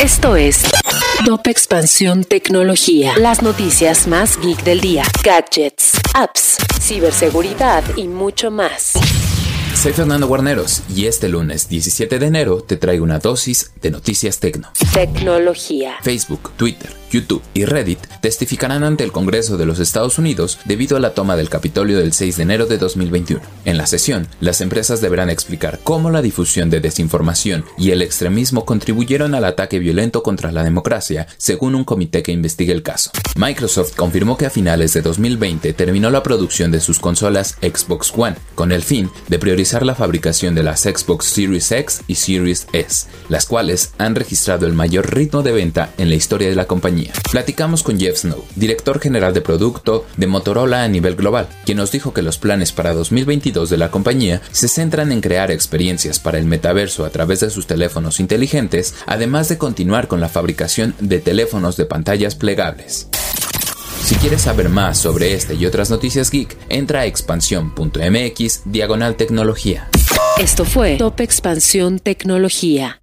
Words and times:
Esto 0.00 0.36
es 0.36 0.62
Top 1.24 1.46
Expansión 1.48 2.24
Tecnología. 2.24 3.14
Las 3.18 3.42
noticias 3.42 4.06
más 4.06 4.38
geek 4.40 4.62
del 4.62 4.80
día. 4.80 5.02
Gadgets, 5.24 5.92
apps, 6.14 6.56
ciberseguridad 6.80 7.82
y 7.96 8.06
mucho 8.06 8.50
más. 8.50 8.92
Soy 9.74 9.92
Fernando 9.92 10.28
Guarneros 10.28 10.82
y 10.88 11.06
este 11.06 11.28
lunes 11.28 11.68
17 11.68 12.18
de 12.20 12.26
enero 12.26 12.62
te 12.62 12.76
traigo 12.76 13.02
una 13.02 13.18
dosis 13.18 13.72
de 13.80 13.90
noticias 13.90 14.38
tecno. 14.38 14.70
Tecnología. 14.92 15.96
Facebook, 16.02 16.52
Twitter, 16.56 16.94
YouTube 17.12 17.42
y 17.54 17.64
Reddit 17.64 18.00
testificarán 18.20 18.82
ante 18.82 19.04
el 19.04 19.12
Congreso 19.12 19.56
de 19.56 19.66
los 19.66 19.78
Estados 19.78 20.18
Unidos 20.18 20.58
debido 20.64 20.96
a 20.96 21.00
la 21.00 21.14
toma 21.14 21.36
del 21.36 21.48
Capitolio 21.48 21.98
del 21.98 22.12
6 22.12 22.36
de 22.38 22.42
enero 22.42 22.66
de 22.66 22.78
2021. 22.78 23.40
En 23.64 23.76
la 23.76 23.86
sesión, 23.86 24.26
las 24.40 24.60
empresas 24.60 25.00
deberán 25.00 25.30
explicar 25.30 25.80
cómo 25.84 26.10
la 26.10 26.22
difusión 26.22 26.70
de 26.70 26.80
desinformación 26.80 27.64
y 27.78 27.90
el 27.90 28.02
extremismo 28.02 28.64
contribuyeron 28.64 29.34
al 29.34 29.44
ataque 29.44 29.78
violento 29.78 30.22
contra 30.22 30.52
la 30.52 30.64
democracia, 30.64 31.26
según 31.36 31.74
un 31.74 31.84
comité 31.84 32.22
que 32.22 32.32
investigue 32.32 32.72
el 32.72 32.82
caso. 32.82 33.10
Microsoft 33.36 33.94
confirmó 33.94 34.36
que 34.36 34.46
a 34.46 34.50
finales 34.50 34.92
de 34.94 35.02
2020 35.02 35.72
terminó 35.72 36.10
la 36.10 36.22
producción 36.22 36.70
de 36.70 36.80
sus 36.80 36.98
consolas 36.98 37.56
Xbox 37.60 38.12
One, 38.16 38.36
con 38.54 38.72
el 38.72 38.82
fin 38.82 39.10
de 39.28 39.38
priorizar 39.38 39.84
la 39.84 39.94
fabricación 39.94 40.54
de 40.54 40.62
las 40.62 40.80
Xbox 40.82 41.26
Series 41.26 41.70
X 41.72 42.02
y 42.06 42.14
Series 42.14 42.66
S, 42.72 43.06
las 43.28 43.46
cuales 43.46 43.92
han 43.98 44.14
registrado 44.14 44.66
el 44.66 44.72
mayor 44.72 45.14
ritmo 45.14 45.42
de 45.42 45.52
venta 45.52 45.92
en 45.98 46.08
la 46.08 46.14
historia 46.14 46.48
de 46.48 46.54
la 46.54 46.66
Platicamos 47.30 47.82
con 47.82 47.98
Jeff 47.98 48.18
Snow, 48.18 48.44
director 48.56 49.00
general 49.00 49.34
de 49.34 49.40
producto 49.40 50.06
de 50.16 50.26
Motorola 50.26 50.84
a 50.84 50.88
nivel 50.88 51.16
global, 51.16 51.48
quien 51.64 51.78
nos 51.78 51.90
dijo 51.92 52.12
que 52.12 52.22
los 52.22 52.38
planes 52.38 52.72
para 52.72 52.92
2022 52.92 53.70
de 53.70 53.76
la 53.76 53.90
compañía 53.90 54.40
se 54.52 54.68
centran 54.68 55.12
en 55.12 55.20
crear 55.20 55.50
experiencias 55.50 56.18
para 56.18 56.38
el 56.38 56.46
metaverso 56.46 57.04
a 57.04 57.10
través 57.10 57.40
de 57.40 57.50
sus 57.50 57.66
teléfonos 57.66 58.20
inteligentes, 58.20 58.94
además 59.06 59.48
de 59.48 59.58
continuar 59.58 60.08
con 60.08 60.20
la 60.20 60.28
fabricación 60.28 60.94
de 61.00 61.18
teléfonos 61.18 61.76
de 61.76 61.86
pantallas 61.86 62.34
plegables. 62.34 63.08
Si 64.02 64.16
quieres 64.16 64.42
saber 64.42 64.68
más 64.68 64.98
sobre 64.98 65.32
este 65.32 65.54
y 65.54 65.64
otras 65.64 65.90
noticias 65.90 66.30
geek, 66.30 66.56
entra 66.68 67.00
a 67.00 67.06
expansión.mx 67.06 68.62
diagonal 68.64 69.16
tecnología. 69.16 69.88
Esto 70.38 70.64
fue 70.64 70.96
Top 70.96 71.20
Expansión 71.20 71.98
Tecnología. 71.98 73.01